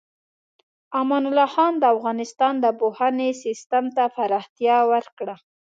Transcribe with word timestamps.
امان 0.99 1.23
الله 1.29 1.47
خان 1.55 1.73
د 1.79 1.83
افغانستان 1.95 2.53
د 2.59 2.65
پوهنې 2.79 3.29
سیستم 3.43 3.85
ته 3.95 4.03
پراختیا 4.15 4.77
ورکړه. 4.91 5.35